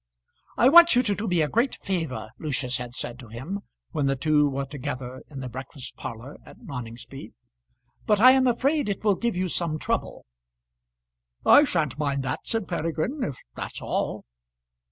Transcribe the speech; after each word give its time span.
"I 0.57 0.67
want 0.67 0.95
you 0.95 1.03
to 1.03 1.13
do 1.13 1.27
me 1.27 1.43
a 1.43 1.47
great 1.47 1.75
favour," 1.75 2.29
Lucius 2.39 2.77
had 2.77 2.95
said 2.95 3.19
to 3.19 3.27
him, 3.27 3.59
when 3.91 4.07
the 4.07 4.15
two 4.15 4.49
were 4.49 4.65
together 4.65 5.21
in 5.29 5.41
the 5.41 5.47
breakfast 5.47 5.95
parlour 5.95 6.37
at 6.43 6.57
Noningsby; 6.57 7.33
"but 8.07 8.19
I 8.19 8.31
am 8.31 8.47
afraid 8.47 8.89
it 8.89 9.03
will 9.03 9.13
give 9.13 9.37
you 9.37 9.47
some 9.47 9.77
trouble." 9.77 10.25
"I 11.45 11.65
sha'n't 11.65 11.99
mind 11.99 12.23
that," 12.23 12.39
said 12.47 12.67
Peregrine, 12.67 13.23
"if 13.23 13.37
that's 13.53 13.79
all." 13.79 14.25